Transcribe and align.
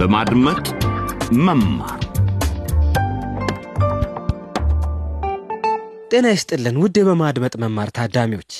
በማድመጥ 0.00 0.66
መማር። 1.40 1.96
ጤና 6.12 6.26
ይስጥልን 6.34 6.76
ውድ 6.82 6.96
በማድመጥ 7.08 7.52
መማር 7.62 7.90
ታዳሚዎች 7.96 8.52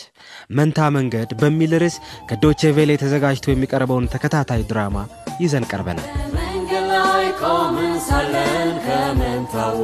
መንታ 0.58 0.88
መንገድ 0.96 1.30
በሚል 1.40 1.72
ርዕስ 1.82 1.96
ከዶቼ 2.28 2.70
ቬሌ 2.76 2.98
ተዘጋጅቶ 3.02 3.46
የሚቀርበውን 3.50 4.10
ተከታታይ 4.14 4.62
ድራማ 4.70 4.96
ይዘን 5.42 5.68
ቀርበናል። 5.70 6.08
መንገድ 6.36 6.86
ላይ 6.94 7.26
ቆመን 7.40 7.94
ሳለን 8.08 8.70
ከመንታው 8.86 9.80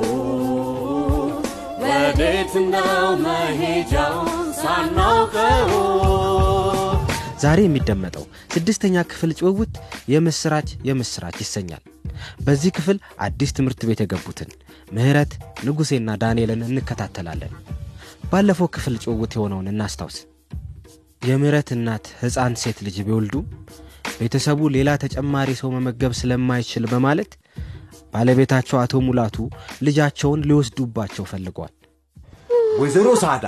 ወዴት 1.83 2.55
ነው 2.69 2.93
መሄጃውን 3.25 4.31
ሳናውቀው 4.61 5.73
ዛሬ 7.43 7.59
የሚደመጠው 7.65 8.25
ስድስተኛ 8.55 9.03
ክፍል 9.11 9.31
ጭውውት 9.39 9.75
የምስራች 10.13 10.69
የምስራች 10.89 11.37
ይሰኛል። 11.45 11.83
በዚህ 12.47 12.71
ክፍል 12.77 12.99
አዲስ 13.27 13.51
ትምህርት 13.57 13.81
ቤት 13.89 14.01
የገቡትን 14.03 14.51
ምህረት 14.97 15.33
ንጉሴና 15.67 16.11
ዳንኤልን 16.23 16.63
እንከታተላለን። 16.69 17.53
ባለፈው 18.31 18.69
ክፍል 18.77 18.95
ጭውውት 19.05 19.35
የሆነውን 19.37 19.71
እናስታውስ። 19.73 20.17
የምህረት 21.23 21.69
እናት 21.77 22.07
ሕፃን 22.21 22.55
ሴት 22.63 22.79
ልጅ 22.87 22.97
ቢወልዱ 23.07 23.35
ቤተሰቡ 24.19 24.69
ሌላ 24.75 24.91
ተጨማሪ 25.05 25.51
ሰው 25.61 25.71
መመገብ 25.75 26.13
ስለማይችል 26.19 26.85
በማለት 26.93 27.33
ባለቤታቸው 28.15 28.77
አቶ 28.83 28.95
ሙላቱ 29.07 29.37
ልጃቸውን 29.87 30.45
ሊወስዱባቸው 30.49 31.25
ፈልገዋል 31.31 31.73
ወይዘሮ 32.81 33.09
ሳዳ 33.23 33.45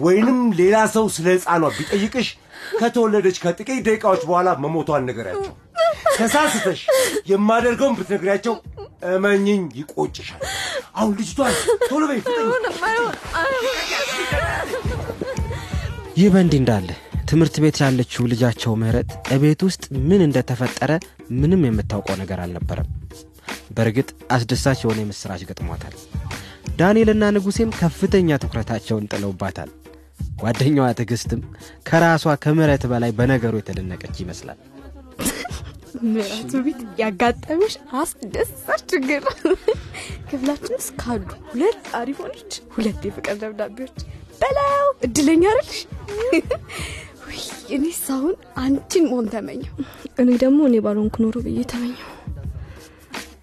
ወይንም 0.00 0.38
ሌላ 0.60 0.76
ሰው 0.94 1.06
ስለ 1.14 1.26
ሕፃኗ 1.34 1.62
ቢጠይቅሽ 1.76 2.28
ከተወለደች 2.78 3.36
ከጥቂት 3.42 3.80
ደቂቃዎች 3.86 4.22
በኋላ 4.28 4.48
መሞቷን 4.62 5.06
ንገሪያቸው። 5.08 5.54
ተሳስተሽ 6.16 6.80
የማደርገውን 7.30 7.96
ብትነግሪያቸው 7.98 8.54
እመኝኝ 9.10 9.62
ይቆጭሻል። 9.80 10.42
አሁን 10.94 11.12
ልጅቷን 11.18 11.54
ቶሎ 11.88 12.02
በይ 12.10 12.20
ይህ 16.16 16.28
በእንዲህ 16.34 16.60
እንዳለ 16.60 16.88
ትምህርት 17.30 17.56
ቤት 17.62 17.78
ያለችው 17.82 18.28
ልጃቸው 18.32 18.72
ምህረት 18.80 19.10
እቤት 19.34 19.60
ውስጥ 19.66 19.84
ምን 20.08 20.20
እንደተፈጠረ 20.26 20.92
ምንም 21.40 21.66
የምታውቀው 21.66 22.16
ነገር 22.22 22.38
አልነበረም 22.44 22.88
በእርግጥ 23.76 24.08
አስደሳች 24.34 24.80
የሆነ 24.84 24.98
የምስራች 25.02 25.42
ገጥሟታል 25.48 25.94
ዳንኤልና 26.78 27.24
ንጉሴም 27.34 27.70
ከፍተኛ 27.78 28.38
ትኩረታቸውን 28.42 29.08
ጥለውባታል። 29.12 29.70
ጓደኛዋ 30.40 30.86
ትዕግስትም 30.98 31.40
ከራሷ 31.88 32.24
ከምረት 32.42 32.82
በላይ 32.90 33.12
በነገሩ 33.18 33.54
የተደነቀች 33.60 34.16
ይመስላል። 34.22 34.58
ምራቱ 36.06 36.52
ቤት 36.64 36.80
ያጋጠመሽ 37.00 37.74
አስደሳች 38.00 38.82
ችግር። 38.92 39.22
ክፍላችን 40.30 40.74
ውስጥ 40.78 40.90
ካሉ 41.02 41.22
ሁለት 41.50 41.84
አሪፎኖች 42.00 42.52
ሁለት 42.74 43.00
የፍቅር 43.08 43.36
ደብዳቤዎች 43.42 43.96
በላው 44.40 44.86
እድለኛ 45.06 45.44
አይደልሽ 45.52 45.78
ውይ፣ 47.22 47.40
እኔ 47.76 47.84
ሳሁን 48.00 48.34
አንቺን 48.62 49.06
መሆን 49.08 49.28
ተመኘው 49.32 49.72
እኔ 50.20 50.28
ደግሞ 50.44 50.60
እኔ 50.68 50.76
ባልሆንኩ 50.84 51.16
ኖሮ 51.24 51.36
ብዬ 51.46 51.60
ተመኘው 51.72 52.10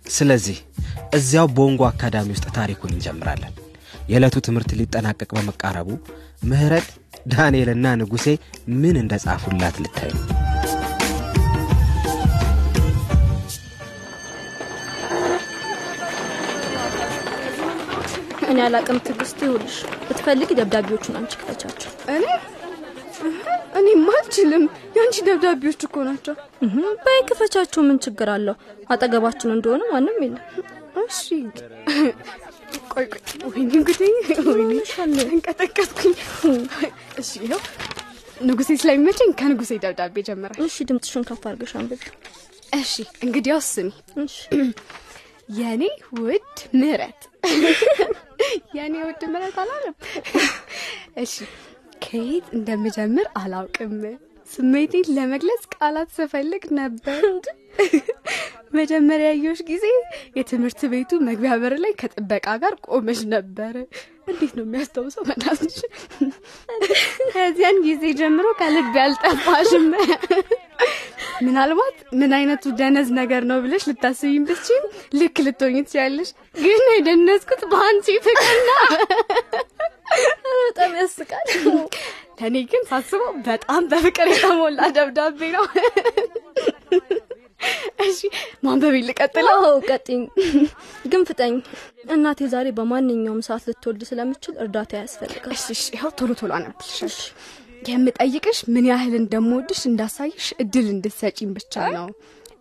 ስለዚህ 0.05 0.57
እዚያው 1.17 1.47
ቦንጎ 1.57 1.81
አካዳሚ 1.89 2.29
ውስጥ 2.35 2.47
ታሪኩን 2.57 2.93
እንጀምራለን። 2.95 3.53
የዕለቱ 4.09 4.37
ትምህርት 4.47 4.71
ሊጠናቀቅ 4.79 5.29
በመቃረቡ 5.37 5.89
ምህረት 6.43 6.87
ዳንኤልና 7.33 7.95
ንጉሴ 8.01 8.27
ምን 8.81 8.95
እንደ 9.03 9.13
ጻፉላት 9.25 9.75
ልታዩ 9.83 10.11
እኔ 18.45 18.59
አላቅም 18.65 18.97
ትግስት 19.07 19.39
ይሁልሽ 19.45 19.75
ብትፈልጊ 20.07 20.49
ደብዳቤዎቹን 20.59 21.15
አንቺ 21.19 21.31
ክፈቻቸው። 21.39 21.91
እኔ 22.15 22.25
እኔማ 23.73 24.07
አልችልም። 24.17 24.63
የአንቺ 24.95 25.15
ደብዳቤዎች 25.27 25.81
እኮ 25.87 25.95
ናቸው። 26.07 26.35
በይ 27.05 27.19
ክፈቻቸው። 27.29 27.81
ምን 27.87 27.97
ችግር 28.05 28.29
አለው? 28.33 28.55
አጠገባችን 28.89 29.53
እንደሆነ 29.55 29.83
ማንም 29.91 30.17
የለም። 30.23 30.43
እሺ። 31.03 31.21
ቆይ 32.91 33.05
ቆይ 33.05 33.21
ወይኔ 33.47 33.71
ጉዴ! 33.87 34.01
ወይኔ! 34.49 34.71
እንቀጠቀጥኩኝ 35.27 36.13
እሺ 37.21 37.31
ይኸው 37.43 37.61
ንጉሴ 38.43 38.69
ስለሚመቸኝ 38.81 39.31
ከንጉሴ 39.39 39.71
ደብዳቤ 39.83 40.15
ጀምራል 40.27 40.61
እሺ 40.65 40.77
ድምፅሽን 40.89 41.25
ከፍ 41.27 41.43
አድርገሽ 41.49 41.73
አንብቢ። 41.79 42.01
እሺ 42.73 42.93
እንግዲያውስ 43.25 43.67
ስሚ። 43.75 43.89
እሺ። 44.23 44.37
የኔ 45.57 45.83
ውድ 46.19 46.49
ምህረት 46.79 47.21
የኔ 48.77 48.95
ውድ 49.07 49.23
ምህረት 49.31 49.57
አላለም? 49.63 49.95
እሺ 51.23 51.33
ከየት 52.13 52.47
እንደምጀምር 52.55 53.27
አላውቅም። 53.39 53.93
ስሜቴን 54.47 55.07
ለመግለጽ 55.15 55.63
ቃላት 55.75 56.09
ስፈልግ 56.15 56.63
ነበር። 56.77 57.21
መጀመሪያ 58.77 59.27
ያየሁሽ 59.29 59.61
ጊዜ 59.69 59.85
የትምህርት 60.37 60.81
ቤቱ 60.91 61.19
መግቢያ 61.27 61.53
በር 61.61 61.73
ላይ 61.83 61.93
ከጥበቃ 62.01 62.45
ጋር 62.63 62.73
ቆመሽ 62.87 63.19
ነበር። 63.33 63.73
እንዴት 64.27 64.51
ነው 64.57 64.63
የሚያስታውሰው 64.65 65.23
በናትሽ 65.29 65.77
ከዚያን 67.33 67.79
ጊዜ 67.87 68.03
ጀምሮ 68.19 68.47
ከልብ 68.59 68.95
ያልጠፋሽም 69.01 69.87
ምናልባት 71.45 71.97
ምን 72.19 72.31
አይነቱ 72.37 72.73
ደነዝ 72.79 73.09
ነገር 73.19 73.43
ነው 73.49 73.59
ብለሽ 73.63 73.83
ልታስቢኝ 73.89 74.43
ብችም 74.49 74.83
ልክ 75.19 75.37
ልትሆኝ 75.45 75.77
ትችላለሽ 75.83 76.29
ግን 76.57 76.83
የደነዝኩት 76.93 77.63
በአንቺ 77.71 78.17
ፍቅርና 78.27 78.69
በጣም 80.59 80.91
ያስቃል። 80.99 81.47
ለእኔ 82.37 82.57
ግን 82.71 82.83
ሳስበው 82.89 83.31
በጣም 83.47 83.81
በፍቅር 83.91 84.27
የተሞላ 84.31 84.79
ደብዳቤ 84.95 85.39
ነው። 85.55 85.65
እሺ 88.05 88.19
ማንበቤ 88.65 88.95
ልቀጥለው? 89.07 89.59
ቀጥኝ። 89.89 90.21
ግን 91.05 91.21
ፍጠኝ። 91.29 91.53
እናቴ 92.15 92.39
ዛሬ 92.53 92.67
በማንኛውም 92.79 93.41
ሰዓት 93.47 93.63
ልትወልድ 93.69 94.01
ስለምችል 94.09 94.55
እርዳታ 94.63 94.91
ያስፈልጋል። 95.01 95.55
እሺ 95.55 95.83
ይኸው 95.95 96.11
ቶሎ 96.19 96.31
ቶሎ 96.41 96.51
አነብልሻል 96.57 97.15
የምጠይቅሽ 97.89 98.59
ምን 98.73 98.85
ያህል 98.89 99.13
እንደምወድሽ 99.19 99.81
እንዳሳይሽ 99.89 100.45
እድል 100.63 100.85
እንድትሰጪኝ 100.93 101.49
ብቻ 101.57 101.73
ነው 101.95 102.05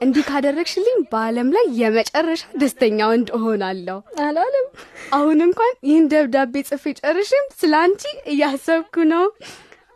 እንዲህ 0.03 0.25
ካደረግሽልኝ 0.29 0.99
በአለም 1.11 1.49
ላይ 1.55 1.67
የመጨረሻ 1.81 2.43
ደስተኛ 2.61 2.99
ወንድ 3.11 3.29
እሆናለሁ። 3.37 3.99
አላለም። 4.25 4.67
አሁን 5.13 5.39
እንኳን 5.47 5.75
ይህን 5.89 6.07
ደብዳቤ 6.13 6.63
ጽፌ 6.71 6.85
ጨርሽም 7.01 7.47
ስለ 7.61 7.75
አንቺ 7.83 8.03
እያሰብኩ 8.33 8.95
ነው። 9.13 9.27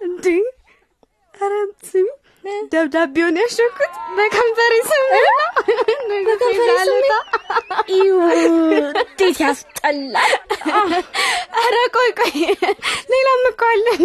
እንዴ! 0.00 0.26
ኧረ 1.34 1.54
ስሚ 1.86 2.06
ደብዳቤውን 2.72 3.36
ያሸኩት 3.40 3.94
በከንፈሬ 4.16 4.74
ስሜት 4.88 5.26
ነው። 5.32 5.48
በከንፈሬ 6.22 6.68
ስሜት? 6.80 7.12
እዩ 7.90 8.08
እንዴት 8.40 9.38
ያስጠላል። 9.42 10.32
ኧረ 11.60 11.76
ቆይ 11.96 12.10
ቆይ 12.18 12.34
ሌላም 13.12 13.42
እኮ 13.50 13.62
አለን 13.72 14.02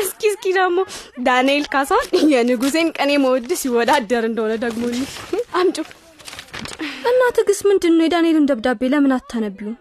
እስኪ 0.00 0.22
እስኪ 0.30 0.44
ደግሞ 0.58 0.78
ዳንኤል 1.26 1.66
ካሳን 1.74 2.06
የንጉሴን 2.32 2.90
ቀኔ 2.98 3.12
መወድስ 3.24 3.62
ይወዳደር 3.68 4.24
እንደሆነ 4.30 4.54
ደግሞ 4.64 4.82
አምጩ 5.60 5.78
እና 7.08 7.20
ትዕግስት 7.36 7.62
ምንድን 7.70 7.94
ነው 7.96 8.04
የዳንኤልን 8.06 8.48
ደብዳቤ 8.50 8.88
ለምን 8.92 9.14
አታነቢው 9.16 9.72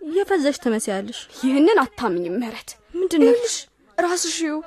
እየፈዘሽ 0.00 0.56
ትመስያለሽ። 0.62 1.18
ይህንን 1.42 1.78
አታምኝም 1.82 2.36
ምህረት። 2.40 2.70
ምንድን 2.94 3.20
ነው 3.22 3.30
ይኸውልሽ 3.30 3.56
ራስሽ 3.98 4.36
ይኸው 4.42 4.58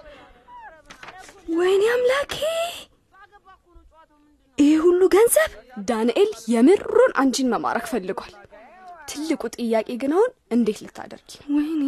ወይኔ 1.48 1.84
አምላኬ! 1.92 2.36
ይህ 4.58 4.78
ሁሉ 4.84 5.02
ገንዘብ 5.14 5.52
ዳንኤል 5.88 6.32
የምሩን 6.54 7.12
አንቺን 7.22 7.50
መማረክ 7.54 7.86
ፈልጓል። 7.92 8.34
ትልቁ 9.10 9.42
ጥያቄ 9.56 9.88
ግን 10.02 10.14
አሁን 10.16 10.32
እንዴት 10.52 10.80
ልታደርጊ? 10.86 11.32
ወይኔ! 11.56 11.82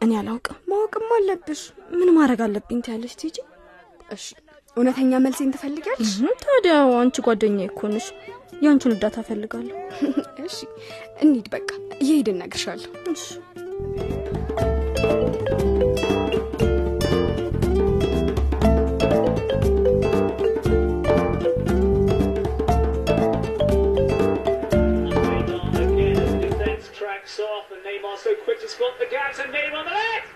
እኔ 0.00 0.10
አላውቅም። 0.20 0.58
ማወቅም 0.70 1.06
አለብሽ። 1.16 1.62
ምን 1.92 2.10
ማድረግ 2.18 2.42
አለብኝ 2.46 2.80
ትያለሽ 2.86 3.14
ቲጂ? 3.22 3.36
እሺ 4.10 4.26
እውነተኛ 4.76 5.12
መልሴን 5.24 5.52
ትፈልጊያለሽ? 5.54 6.12
ታዲያ 6.44 6.74
አንቺ 7.00 7.16
ጓደኛ 7.26 7.58
ይኮንሽ 7.66 8.06
የአንቺን 8.62 8.94
እርዳታ 8.94 9.18
ፈልጋለሁ 9.28 9.76
እሺ 10.46 10.58
እንሂድ 11.22 11.48
በቃ። 11.54 11.68
እየሄድን 12.00 12.36
እነግርሻለሁ። 12.36 12.90
እሺ 13.12 13.24
Off 27.40 27.68
and 27.70 27.82
Neymar 27.86 28.14
so 28.18 28.30
quick 28.44 28.58
to 28.60 28.68
spot 28.68 28.94
the 28.98 29.06
gaps 29.06 29.38
and 29.38 29.50
Neymar 29.54 29.82
the 29.86 29.94
left. 29.98 30.26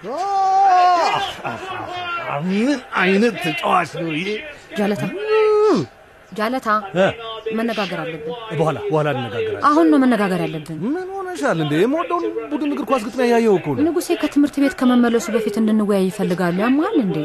ምን 2.49 2.69
አይነት 3.03 3.35
ተጫዋች 3.45 3.91
ነው 4.01 4.11
ይሄ? 4.19 4.29
ጃለታ 4.79 5.03
ጃለታ 6.39 6.69
መነጋገር 7.59 7.99
አለብን። 8.03 8.35
በኋላ 8.61 8.77
በኋላ 8.91 9.09
እንነጋገራለን። 9.17 9.65
አሁን 9.71 9.87
ነው 9.93 9.99
መነጋገር 10.05 10.41
ያለብን። 10.45 10.79
ምን 10.95 11.09
ሆነሻል 11.17 11.59
እንዴ? 11.65 11.73
የምወደውን 11.85 12.25
ቡድን 12.53 12.73
እግር 12.75 12.87
ኳስ 12.93 13.03
ግጥሚያ 13.09 13.27
ያየው 13.35 13.57
እኮ 13.61 13.67
ንጉሴ 13.89 14.09
ከትምህርት 14.23 14.57
ቤት 14.65 14.77
ከመመለሱ 14.83 15.27
በፊት 15.37 15.59
እንድንወያይ 15.63 16.07
ይፈልጋሉ። 16.11 16.57
ያማል 16.67 16.97
እንዴ? 17.07 17.19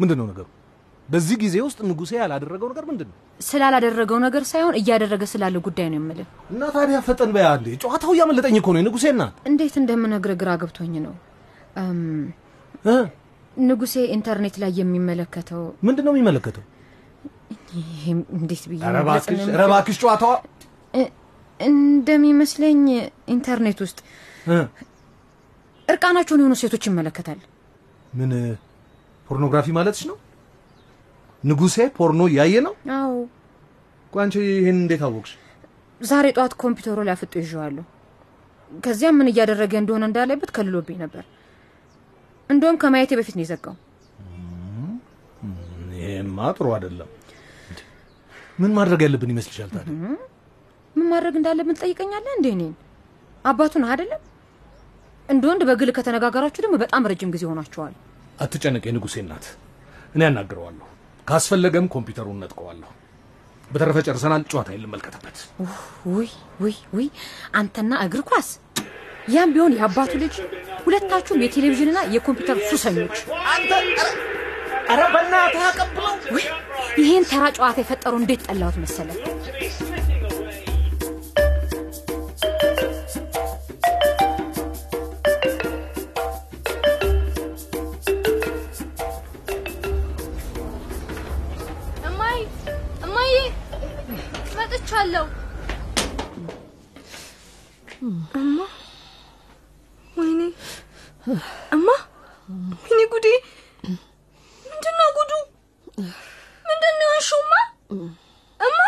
ምንድን 0.00 0.16
ነው 0.20 0.26
ነገሩ? 0.30 0.46
በዚህ 1.08 1.36
ጊዜ 1.42 1.56
ውስጥ 1.64 1.78
ንጉሴ 1.88 2.12
ያላደረገው 2.20 2.68
ነገር 2.72 2.84
ምንድን 2.88 3.08
ነው? 3.10 3.16
ስላላደረገው 3.40 4.18
ነገር 4.24 4.42
ሳይሆን 4.50 4.74
እያደረገ 4.80 5.22
ስላለ 5.32 5.56
ጉዳይ 5.66 5.88
ነው 5.92 5.98
የምልህ። 6.00 6.28
እና 6.52 6.62
ታዲያ 6.74 6.98
ፈጠን 7.06 7.30
በያ 7.36 7.48
እንዴ። 7.58 7.68
ጨዋታው 7.82 8.12
እያመለጠኝ 8.14 8.56
እኮ 8.60 8.68
ነው 8.74 8.80
የንጉሴ 8.82 9.04
እናት። 9.14 9.34
እንዴት 9.50 9.74
እንደምነግርህ 9.82 10.38
ግራ 10.42 10.50
ገብቶኝ 10.62 10.94
ነው። 11.06 11.14
ንጉሴ 13.56 13.94
ኢንተርኔት 14.16 14.56
ላይ 14.62 14.70
የሚመለከተው 14.80 15.62
ምንድን 15.86 16.04
ነው 16.06 16.12
የሚመለከተው? 16.14 16.64
እንዴት 18.36 18.64
ብዬ 18.70 18.80
እባክሽ 19.64 19.96
ጨዋታዋ 20.02 20.32
እንደሚመስለኝ 21.60 22.80
ኢንተርኔት 23.34 23.78
ውስጥ 23.84 23.98
እርቃናቸውን 25.88 26.40
የሆኑ 26.42 26.54
ሴቶች 26.60 26.84
ይመለከታል። 26.88 27.40
ምን 28.12 28.30
ፖርኖግራፊ 29.28 29.66
ማለትሽ 29.78 30.02
ነው? 30.10 30.16
ንጉሴ 31.44 31.76
ፖርኖ 31.96 32.20
እያየ 32.30 32.54
ነው? 32.66 32.74
አዎ 32.96 33.12
ቆይ 34.12 34.22
አንቺ 34.24 34.34
ይህን 34.50 34.78
እንዴት 34.82 35.02
አወቅሽ? 35.06 35.32
ዛሬ 36.00 36.26
ጠዋት 36.36 36.52
ኮምፒውተሩ 36.62 36.98
ላይ 37.06 37.14
አፍጦ 37.16 37.32
ይዤዋለሁ። 37.42 37.84
ከዚያም 38.70 39.16
ምን 39.18 39.28
እያደረገ 39.32 39.72
እንደሆነ 39.80 40.04
እንዳለበት 40.08 40.50
ከልሎብኝ 40.56 40.96
ነበር። 41.04 41.24
እንደውም 42.50 42.76
ከማየቴ 42.82 43.12
በፊት 43.18 43.34
ነው 43.38 43.44
የዘጋው። 43.44 43.76
ይሄማ 45.98 46.38
ጥሩ 46.56 46.66
አይደለም። 46.76 47.10
ምን 48.58 48.72
ማድረግ 48.78 49.00
ያለብን 49.06 49.30
ይመስልሻል 49.32 49.70
ታዲያ? 49.74 49.94
ምን 50.96 51.06
ማድረግ 51.12 51.34
እንዳለብን 51.38 51.76
ትጠይቀኛለህ 51.78 52.34
እንዴ? 52.36 52.46
እኔን 52.56 52.74
አባቱ 53.44 53.72
ነህ 53.82 53.90
አይደለም? 53.94 54.22
እንደ 55.28 55.42
ወንድ 55.50 55.62
በግል 55.68 55.90
ከተነጋገራችሁ 55.96 56.60
ደግሞ 56.64 56.76
በጣም 56.84 57.06
ረጅም 57.10 57.30
ጊዜ 57.34 57.44
ሆናችኋል። 57.50 57.94
አትጨነቅ 58.40 58.84
የንጉሴ 58.88 59.16
እናት፣ 59.24 59.46
እኔ 60.14 60.20
ያናግረዋለሁ። 60.26 60.86
ካስፈለገም 61.26 61.86
ኮምፒውተሩን 61.94 62.38
ነጥቀዋለሁ። 62.42 62.90
በተረፈ 63.70 63.98
ጨርሰናል። 64.06 64.42
ጨዋታ 64.50 64.68
ልመልከትበት። 64.82 65.36
ውይ 66.12 66.28
ውይ 66.60 66.76
ውይ፣ 66.96 67.08
አንተና 67.54 67.92
እግር 68.04 68.22
ኳስ 68.28 68.48
ያም 69.34 69.52
ቢሆን 69.54 69.72
የአባቱ 69.76 70.12
ልጅ 70.22 70.34
ሁለታችሁም 70.84 71.42
የቴሌቪዥንና 71.44 71.98
የኮምፒውተር 72.14 72.58
ሱሰኞች። 72.68 73.16
ኧረ 74.88 75.00
በእናትህ 75.14 75.64
አቀብለው። 75.68 76.14
ውይ 76.34 76.46
ይሄን 77.00 77.24
ተራ 77.30 77.44
ጨዋታ 77.56 77.78
የፈጠረው 77.82 78.18
እንዴት 78.20 78.44
ጠላሁት 78.46 78.76
መሰለ። 78.84 79.08
እማይ 92.16 92.38
እማዬ 93.06 93.32
መጥቻለሁ። 94.56 95.24
እማ 98.38 98.56
ወይኔ 100.16 100.40
እማ 101.76 101.86
ወይኔ 102.82 103.00
ጉዴ! 103.14 103.26
ምንድን 104.64 104.94
ነው 105.00 105.08
ጉዱ? 105.18 105.32
ምንድን 106.66 106.94
ነው 106.98 107.06
የሆንሽውማ 107.06 107.52
እማ 107.90 108.06
እማ 108.60 108.78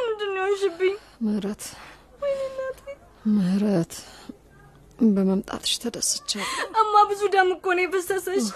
ምንድን 0.00 0.30
ነው 0.30 0.42
የሆንሽብኝ? 0.42 0.94
ምህረት 1.24 1.64
ወይኔ 2.22 2.40
እናቴ! 2.50 2.80
ምህረት 3.34 3.94
በመምጣትሽ 5.08 5.74
ተደስቻለሁ። 5.82 6.50
እማ 6.82 6.94
ብዙ 7.10 7.22
ደም 7.34 7.52
እኮ 7.56 7.66
ነው 7.76 7.84
የፈሰሰሽ። 7.86 8.48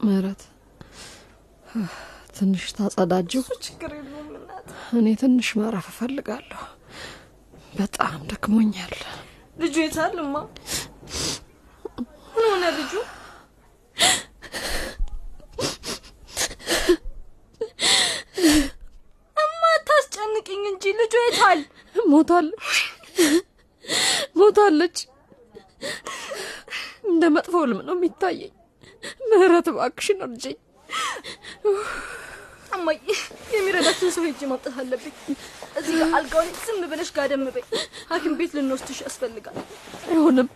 ምህረት 0.00 0.42
ትንሽ 2.36 2.64
ታጸዳጅው። 2.76 3.44
ችግር 3.66 3.90
የለውም 3.96 4.28
እናት 4.38 4.68
እኔ 4.92 5.06
ትንሽ 5.20 5.48
ማረፍ 5.58 5.86
እፈልጋለሁ። 5.92 6.62
በጣም 7.74 8.18
ደክሞኛል። 8.30 8.94
ልጁ 9.58 9.74
የታል 9.84 10.16
እማ 10.22 10.34
ምን 12.34 12.44
ሆነ 12.46 12.64
ልጁ 12.78 12.92
እማ 19.36 19.62
እንጂ 20.66 20.84
ልጁ 21.00 21.14
የታል 21.24 21.60
ሞታለች 22.10 22.76
ሞታለች። 24.36 24.96
እንደ 27.08 27.24
መጥፎ 27.34 27.54
ህልም 27.62 27.80
ነው 27.86 27.94
የሚታየኝ። 27.96 28.52
ምህረት 29.30 29.66
እባክሽን 29.70 30.18
እርጅኝ። 30.26 30.56
እማዬ 32.76 32.98
የሚረዳችን 33.54 34.10
ሰው 34.14 34.24
ሄጄ 34.26 34.40
ማምጣት 34.50 34.74
አለብኝ። 34.80 35.14
እዚህ 35.78 35.94
ጋር 36.00 36.08
አልጋው 36.18 36.40
ላይ 36.42 36.52
ዝም 36.62 36.80
ብለሽ 36.92 37.10
ጋደም 37.16 37.44
በይ። 37.48 37.64
ሐኪም 38.10 38.34
ቤት 38.38 38.52
ልንወስድሽ 38.56 38.98
ያስፈልጋል። 39.06 39.56
አይሆንም፣ 40.08 40.48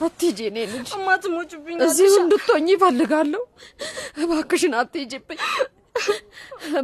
አትሂጂ 0.00 0.38
የኔ 0.46 0.58
ልጅ። 0.72 0.88
እማ 0.96 1.08
ትሞጭብኝ 1.24 1.76
እዚሁ 1.86 2.12
እንድትሆኝ 2.22 2.66
ይፈልጋለሁ። 2.72 3.42
እባክሽን 4.22 4.74
አትሂጂብኝ። 4.80 5.40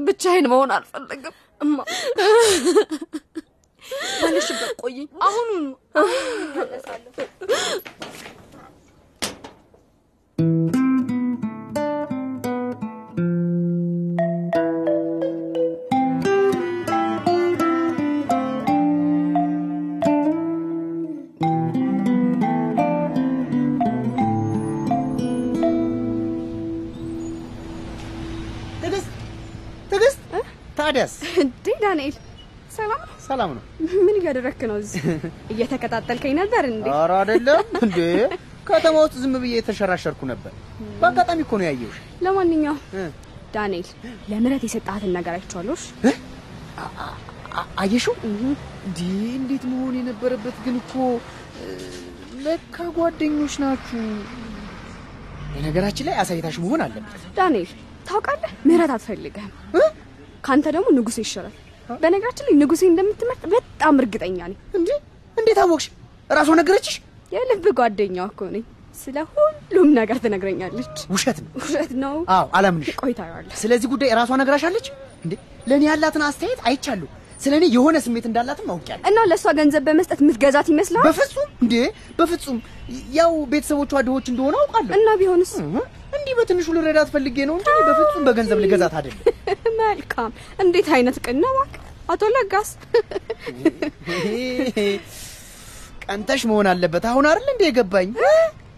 ብቻዬን 0.06 0.46
መሆን 0.52 0.70
አልፈልግም። 0.76 1.34
እማ 1.60 1.76
ባለሽበት 4.20 4.72
ቆይኝ። 4.82 5.06
አሁኑኑ 5.26 5.66
እመለሳለሁ። 5.96 7.12
ዳንኤል 31.88 32.14
ሰላም 32.76 33.00
ነው 33.02 33.14
ሰላም 33.26 33.50
ነው? 33.56 33.62
ምን 33.98 34.14
እያደረክ 34.18 34.60
ነው 34.70 34.76
እዚህ 34.80 35.04
እየተከታተልከኝ 35.52 36.32
ነበር 36.40 36.64
እንዴ 36.70 36.86
ኧረ 36.94 37.12
አይደለም 37.20 37.62
እንዴ፣ 37.84 37.98
ከተማ 38.68 38.94
ውስጥ 39.04 39.14
ዝም 39.22 39.34
ብዬ 39.42 39.52
የተሸራሸርኩ 39.58 40.20
ነበር። 40.30 40.52
በአጋጣሚ 41.00 41.38
እኮ 41.44 41.52
ነው 41.60 41.66
ያየሁሽ። 41.68 41.98
ለማንኛውም 42.24 42.80
ዳንኤል 43.54 43.88
ለምህረት 44.30 44.64
የሰጣትን 44.66 45.12
ነገር 45.18 45.32
አይቼዋለሁ 45.36 45.76
አየሽው? 47.82 48.14
እንዴ 48.26 48.98
እንዴት 49.38 49.64
መሆን 49.70 49.94
የነበረበት 50.00 50.58
ግን 50.66 50.76
እኮ 50.82 50.92
ለካ 52.44 52.76
ጓደኞች 52.96 53.54
ናችሁ። 53.62 54.02
በነገራችን 55.54 56.06
ላይ 56.08 56.16
አሳይታሽ 56.22 56.58
መሆን 56.64 56.82
አለበት። 56.86 57.22
ዳንኤል 57.38 57.70
ታውቃለህ 58.06 58.52
ምህረት 58.68 58.92
አትፈልግህም 58.96 59.50
ከአንተ 60.44 60.66
ደግሞ 60.74 60.88
ንጉሴ 60.96 61.18
ይሻላል 61.24 61.56
በነገራችን 62.02 62.46
ላይ 62.48 62.54
ንጉሴ 62.60 62.82
እንደምትመርጥ 62.88 63.42
በጣም 63.52 63.94
እርግጠኛ 64.00 64.38
ነኝ። 64.44 64.56
እንዴ? 64.78 64.90
እንዴት 65.36 65.58
አወቅሽ? 65.62 65.86
ራሷ 66.30 66.48
ነገረችሽ? 66.60 66.96
የልብ 67.32 67.64
ጓደኛዋ 67.78 68.26
እኮ 68.30 68.40
ነኝ። 68.54 68.64
ስለ 69.00 69.16
ሁሉም 69.34 69.88
ነገር 69.98 70.16
ትነግረኛለች። 70.22 70.96
ውሸት 71.12 71.38
ነው። 71.44 71.50
ውሸት 71.58 71.92
ነው። 72.02 72.14
አዎ 72.36 72.46
አላምንሽ። 72.58 72.88
ቆይ 73.00 73.12
ታየዋለህ 73.18 73.54
ስለዚህ 73.60 73.88
ጉዳይ 73.92 74.10
ራሷ 74.18 74.30
ነግራሻለች? 74.40 74.86
እንዴ 75.24 75.32
ለእኔ 75.68 75.84
ያላትን 75.90 76.24
አስተያየት 76.28 76.60
አይቻለሁ 76.68 77.08
ስለ 77.40 77.52
እኔ 77.58 77.64
የሆነ 77.74 77.96
ስሜት 78.04 78.24
እንዳላትም 78.28 78.70
አውቄያለሁ። 78.72 79.04
እና 79.10 79.18
ለእሷ 79.30 79.46
ገንዘብ 79.58 79.82
በመስጠት 79.88 80.20
የምትገዛት 80.22 80.68
ይመስላል? 80.72 81.04
በፍጹም። 81.08 81.48
እንዴ 81.64 81.74
በፍጹም። 82.18 82.58
ያው 83.18 83.32
ቤተሰቦቿ 83.52 83.92
ድሆች 84.08 84.26
እንደሆነ 84.32 84.54
አውቃለሁ። 84.62 84.92
እና 84.98 85.08
ቢሆንስ? 85.20 85.52
እንዲህ 86.18 86.34
በትንሹ 86.38 86.66
ልረዳት 86.76 87.10
ፈልጌ 87.14 87.38
ነው 87.50 87.56
እንጂ 87.58 87.68
በፍጹም 87.88 88.24
በገንዘብ 88.28 88.60
ልገዛት 88.64 88.94
አይደለም 88.98 89.20
መልካም። 89.80 90.30
እንዴት 90.62 90.88
አይነት 90.96 91.16
ቅን 91.24 91.38
ነው? 91.44 91.52
እባክህ 91.54 91.82
አቶ 92.12 92.22
ለጋስ። 92.34 92.70
ቀንተሽ 96.04 96.42
መሆን 96.50 96.66
አለበት። 96.72 97.04
አሁን 97.10 97.24
አይደል 97.30 97.48
እንዴ 97.52 97.62
የገባኝ? 97.68 98.08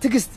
ትዕግስት 0.02 0.32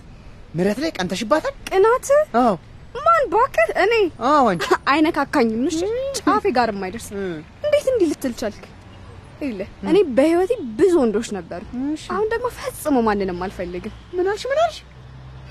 ምረት 0.55 0.79
ላይ 0.83 0.91
ቀንተሽባታል? 0.97 1.53
ቅናት? 1.69 2.07
አዎ። 2.41 2.53
ማን 2.97 3.23
ባክህ 3.31 3.69
እኔ? 3.83 3.93
አዎ 4.29 4.43
አንቺ። 4.51 4.65
አይነካካኝም። 4.93 5.63
እሺ 5.71 5.79
ጫፌ 6.19 6.43
ጋር 6.57 6.69
የማይደርስ 6.73 7.07
እንዴት 7.63 7.87
እንዲህ 7.93 8.07
ልትል 8.11 8.33
ቻልክ? 8.41 8.63
እኔ 9.89 9.97
በህይወቴ 10.17 10.51
ብዙ 10.77 10.93
ወንዶች 11.01 11.29
ነበሩ። 11.37 11.61
አሁን 12.13 12.27
ደግሞ 12.33 12.47
ፈጽሞ 12.57 12.97
ማንንም 13.07 13.39
አልፈልግም። 13.45 13.93
ምን 14.15 14.27
አልሽ? 14.31 14.43
ምን 14.51 14.59
አልሽ 14.63 14.77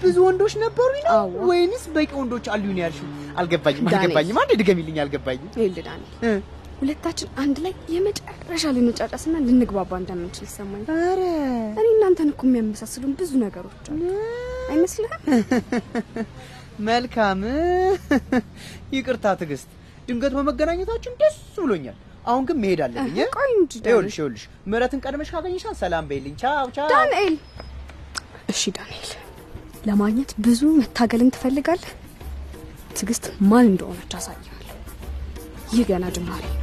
ብዙ 0.02 0.16
ወንዶች 0.26 0.54
ነበሩኝ 0.62 1.04
ነው 1.08 1.28
ወይንስ 1.48 1.84
በቂ 1.94 2.10
ወንዶች 2.20 2.46
አሉኝ 2.52 2.70
ነው 2.72 2.82
ያልሽው? 2.84 3.06
አልገባኝም 3.38 3.86
አልገባኝም። 3.90 4.38
አንዴ 4.42 4.52
ድገሚልኝ፣ 4.60 4.96
አልገባኝም። 5.02 5.48
ይኸውልህ 5.54 5.84
ዳንኤል 5.88 6.40
ሁለታችን 6.80 7.28
አንድ 7.42 7.56
ላይ 7.64 7.72
የመጨረሻ 7.94 8.62
ልንጫጫስና 8.76 9.34
ልንግባባ 9.44 9.90
እንደምንችል 10.00 10.44
ይሰማኝ። 10.48 10.82
ኧረ 10.94 11.20
እኔ 11.74 11.86
እናንተን 11.92 12.30
እኮ 12.32 12.42
የሚያመሳስሉን 12.48 13.12
ብዙ 13.20 13.30
ነገሮች 13.44 13.86
አሉ 13.92 14.00
አይመስልህም? 14.72 15.22
መልካም 16.86 17.40
ይቅርታ 18.96 19.34
ትዕግስት፣ 19.40 19.70
ድንገት 20.08 20.32
በመገናኘታችን 20.36 21.14
ደስ 21.20 21.36
ብሎኛል። 21.58 21.98
አሁን 22.26 22.42
ግን 22.48 22.58
መሄድ 22.62 22.80
አለብኝ።? 22.84 23.16
ቆይ 23.36 23.50
እንጂ 23.56 23.72
ይኸውልሽ 23.80 24.16
ይኸውልሽ 24.16 24.42
ምሕረትን 24.70 25.00
ቀድመሽ 25.04 25.30
ካገኘሻት 25.34 25.76
ሰላም 25.80 26.04
በይልኝ። 26.10 26.34
ቻው 26.42 26.66
ቻው። 26.76 26.88
ዳንኤል 26.92 27.34
እሺ 28.52 28.62
ዳንኤል፣ 28.76 29.08
ለማግኘት 29.86 30.30
ብዙ 30.44 30.60
መታገልን 30.78 31.30
ትፈልጋለህ? 31.34 31.92
ትዕግስት 32.96 33.24
ማን 33.50 33.66
እንደሆነች 33.70 34.12
አሳያለሁ። 34.18 34.48
ይህ 35.74 35.84
ገና 35.90 36.04
ጅማሬ 36.16 36.42
ነው። 36.48 36.58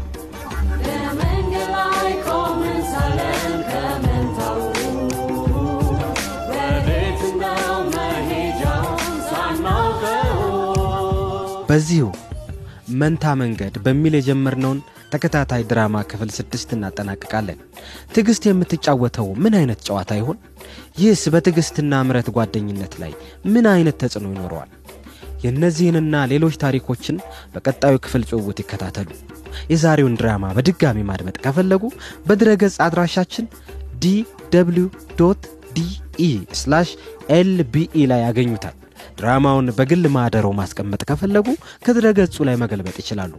በመንገድ 0.83 1.69
ላይ 1.75 2.11
ቆመን 2.27 2.79
ሳለን 2.91 3.41
ከመንታው 3.69 4.59
ወዴት 6.51 7.21
ነው 7.43 7.65
መሄጃውን 7.95 9.01
ሳናውቀው 9.29 10.37
በዚሁ 11.69 12.07
መንታ 12.99 13.33
መንገድ 13.41 13.75
በሚል 13.85 14.13
የጀመርነውን 14.17 14.79
ተከታታይ 15.11 15.63
ድራማ 15.69 15.95
ክፍል 16.09 16.29
ስድስት 16.35 16.69
እናጠናቅቃለን። 16.75 17.59
ትዕግስት 18.13 18.43
የምትጫወተው 18.47 19.27
ምን 19.43 19.53
አይነት 19.59 19.79
ጨዋታ 19.87 20.11
ይሆን? 20.19 20.37
ይህስ 20.99 21.23
በትዕግስትና 21.33 22.01
ምረት 22.07 22.29
ጓደኝነት 22.37 22.93
ላይ 23.01 23.13
ምን 23.53 23.67
አይነት 23.73 23.97
ተጽዕኖ 24.01 24.27
ይኖረዋል? 24.33 24.69
የእነዚህንና 25.43 26.15
ሌሎች 26.31 26.55
ታሪኮችን 26.63 27.17
በቀጣዩ 27.53 27.95
ክፍል 28.05 28.23
ጭውውት 28.29 28.57
ይከታተሉ። 28.63 29.09
የዛሬውን 29.71 30.17
ድራማ 30.19 30.45
በድጋሚ 30.57 30.99
ማድመጥ 31.09 31.37
ከፈለጉ 31.45 31.83
በድረገጽ 32.27 32.75
አድራሻችን 32.85 33.45
ዲ 34.03 34.11
W 34.53 34.85
dot 35.19 35.43
DE 35.75 36.27
slash 36.59 36.89
LBE 37.29 38.05
ላይ 38.11 38.21
ያገኙታል። 38.27 38.75
ድራማውን 39.19 39.67
በግል 39.77 40.03
ማህደርዎ 40.15 40.47
ማስቀመጥ 40.59 41.01
ከፈለጉ 41.09 41.47
ከድረ 41.85 42.18
ገጹ 42.18 42.45
ላይ 42.49 42.57
መገልበጥ 42.63 42.95
ይችላሉ። 43.03 43.33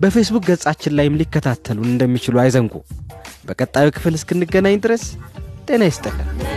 በፌስቡክ 0.00 0.44
ገጻችን 0.50 0.96
ላይም 0.98 1.18
ሊከታተሉን 1.20 1.92
እንደሚችሉ 1.92 2.42
አይዘንጉ። 2.44 2.74
በቀጣዩ 3.48 3.88
ክፍል 3.96 4.16
እስክንገናኝ 4.20 4.76
ድረስ 4.84 5.04
ጤና 5.68 5.82
ይስጥልን። 5.90 6.53